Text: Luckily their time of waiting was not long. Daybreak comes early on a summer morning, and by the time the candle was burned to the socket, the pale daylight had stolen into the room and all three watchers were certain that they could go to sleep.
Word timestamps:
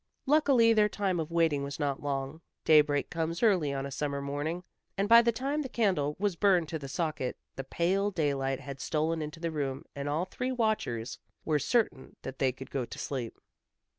Luckily 0.25 0.73
their 0.73 0.89
time 0.89 1.19
of 1.19 1.29
waiting 1.29 1.61
was 1.61 1.79
not 1.79 2.01
long. 2.01 2.41
Daybreak 2.65 3.11
comes 3.11 3.43
early 3.43 3.71
on 3.71 3.85
a 3.85 3.91
summer 3.91 4.19
morning, 4.19 4.63
and 4.97 5.07
by 5.07 5.21
the 5.21 5.31
time 5.31 5.61
the 5.61 5.69
candle 5.69 6.15
was 6.17 6.35
burned 6.35 6.69
to 6.69 6.79
the 6.79 6.87
socket, 6.87 7.37
the 7.55 7.63
pale 7.63 8.09
daylight 8.09 8.61
had 8.61 8.79
stolen 8.79 9.21
into 9.21 9.39
the 9.39 9.51
room 9.51 9.85
and 9.95 10.09
all 10.09 10.25
three 10.25 10.51
watchers 10.51 11.19
were 11.45 11.59
certain 11.59 12.15
that 12.23 12.39
they 12.39 12.51
could 12.51 12.71
go 12.71 12.83
to 12.83 12.97
sleep. 12.97 13.37